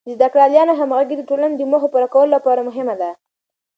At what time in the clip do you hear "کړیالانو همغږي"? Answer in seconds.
0.33-1.15